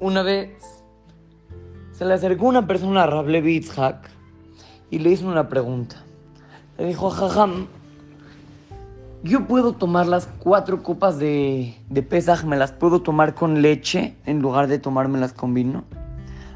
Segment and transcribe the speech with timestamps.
[0.00, 0.82] Una vez
[1.92, 4.08] se le acercó una persona a Rablevi Itzhak
[4.88, 5.96] y le hizo una pregunta.
[6.78, 7.66] Le dijo, Jajam,
[9.22, 14.16] yo puedo tomar las cuatro copas de, de Pesaj, me las puedo tomar con leche
[14.24, 15.84] en lugar de tomármelas con vino.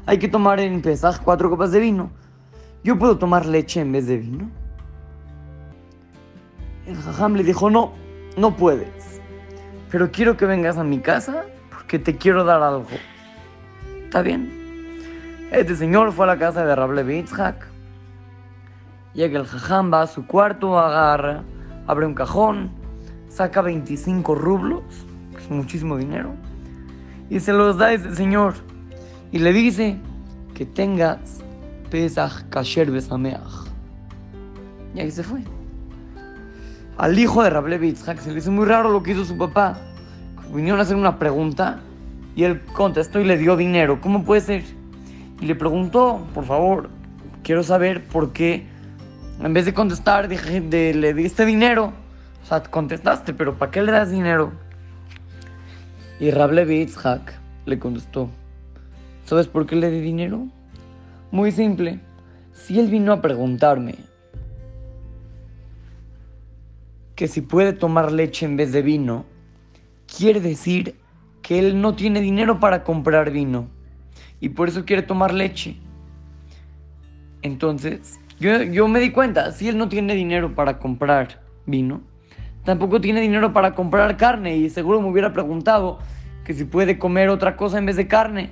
[0.07, 2.09] Hay que tomar en Pesaj cuatro copas de vino.
[2.83, 4.49] Yo puedo tomar leche en vez de vino.
[6.87, 7.91] El Jajam le dijo, no,
[8.37, 9.21] no puedes.
[9.91, 12.87] Pero quiero que vengas a mi casa porque te quiero dar algo.
[14.15, 14.49] ¿Está bien?
[15.51, 17.67] Este señor fue a la casa de Rable Yitzhak.
[19.13, 21.43] Llega el Jajam, va a su cuarto, agarra,
[21.85, 22.71] abre un cajón,
[23.27, 24.83] saca 25 rublos,
[25.31, 26.33] que es muchísimo dinero,
[27.29, 28.53] y se los da a ese señor.
[29.33, 29.97] Y le dice
[30.53, 31.43] que tengas
[31.91, 33.67] Pesach Kasher Besameach.
[34.95, 35.41] Y ahí se fue.
[36.97, 39.77] Al hijo de Rable Yitzhak se le hizo muy raro lo que hizo su papá.
[40.53, 41.81] Vinieron a hacer una pregunta
[42.35, 44.01] y él contestó y le dio dinero.
[44.01, 44.63] ¿Cómo puede ser?
[45.39, 46.89] Y le preguntó, por favor,
[47.43, 48.67] quiero saber por qué,
[49.41, 51.93] en vez de contestar, dije, de, le diste dinero.
[52.43, 54.51] O sea, contestaste, pero ¿para qué le das dinero?
[56.19, 57.33] Y Rable Yitzhak
[57.65, 58.29] le contestó,
[59.25, 60.47] ¿sabes por qué le di dinero?
[61.31, 61.99] Muy simple.
[62.53, 63.95] Si él vino a preguntarme
[67.15, 69.25] que si puede tomar leche en vez de vino,
[70.05, 70.95] quiere decir
[71.45, 73.67] que él no tiene dinero para comprar vino
[74.39, 75.77] y por eso quiere tomar leche.
[77.43, 82.01] Entonces, yo, yo, me di cuenta, si él no tiene dinero para comprar vino,
[82.63, 85.99] tampoco tiene dinero para comprar carne y seguro me hubiera preguntado
[86.43, 88.49] que si puede comer otra cosa en vez de carne.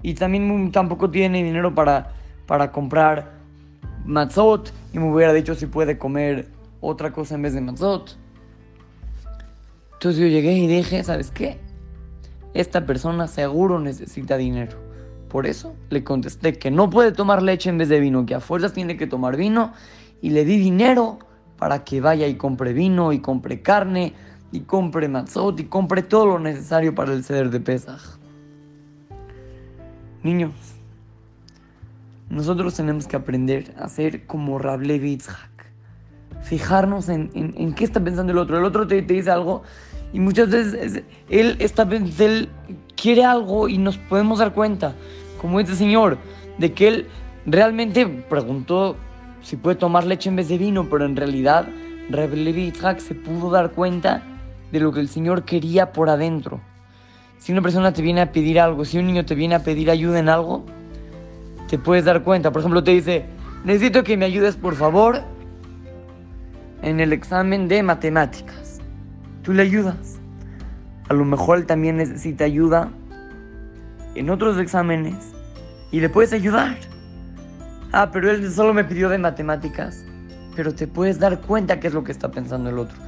[0.00, 2.12] Y también tampoco tiene dinero para,
[2.46, 3.32] para comprar
[4.06, 6.48] matzot y me hubiera dicho si puede comer
[6.80, 8.16] otra cosa en vez de matzot.
[9.92, 11.67] Entonces yo llegué y dije, ¿sabes qué?
[12.54, 14.78] Esta persona seguro necesita dinero.
[15.28, 18.40] Por eso le contesté que no puede tomar leche en vez de vino, que a
[18.40, 19.72] fuerzas tiene que tomar vino
[20.22, 21.18] y le di dinero
[21.58, 24.14] para que vaya y compre vino y compre carne
[24.52, 28.18] y compre matzot y compre todo lo necesario para el ceder de Pesaj.
[30.22, 30.52] Niños,
[32.30, 35.48] nosotros tenemos que aprender a ser como Rable Yitzhak.
[36.42, 38.58] Fijarnos en, en, en, qué está pensando el otro.
[38.58, 39.62] El otro te dice algo
[40.12, 42.48] y muchas veces él, está, él
[42.96, 44.94] quiere algo y nos podemos dar cuenta,
[45.40, 46.18] como este señor,
[46.58, 47.06] de que él
[47.46, 48.96] realmente preguntó
[49.42, 51.68] si puede tomar leche en vez de vino, pero en realidad
[52.10, 54.22] Rebbe Yitzhak se pudo dar cuenta
[54.72, 56.60] de lo que el Señor quería por adentro.
[57.38, 59.90] Si una persona te viene a pedir algo, si un niño te viene a pedir
[59.90, 60.64] ayuda en algo,
[61.68, 62.50] te puedes dar cuenta.
[62.50, 63.26] Por ejemplo, te dice,
[63.64, 65.22] necesito que me ayudes por favor
[66.82, 68.67] en el examen de matemáticas.
[69.48, 70.18] Tú le ayudas.
[71.08, 72.90] A lo mejor él también necesita ayuda
[74.14, 75.32] en otros exámenes
[75.90, 76.76] y le puedes ayudar.
[77.92, 80.04] Ah, pero él solo me pidió de matemáticas.
[80.54, 82.98] Pero te puedes dar cuenta qué es lo que está pensando el otro.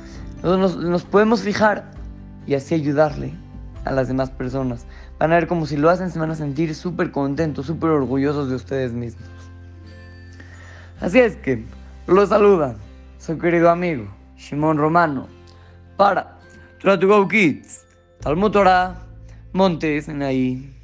[0.42, 1.90] Nos, nos podemos fijar
[2.46, 3.34] y así ayudarle
[3.84, 4.86] a las demás personas.
[5.18, 8.48] Van a ver como si lo hacen, se van a sentir súper contentos, súper orgullosos
[8.48, 9.28] de ustedes mismos.
[11.02, 11.66] Así es que,
[12.06, 12.76] los saluda
[13.18, 14.06] su querido amigo,
[14.38, 15.28] Shimon Romano,
[16.00, 16.38] para
[16.78, 17.84] Try to Go Kids,
[18.20, 18.96] Talmud Torah,
[19.52, 20.79] Montes en ahí.